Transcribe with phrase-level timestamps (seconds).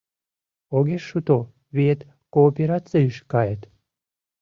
[0.77, 1.37] Огеш шуто
[1.75, 2.01] виет
[2.33, 3.61] Кооперацийыш кает;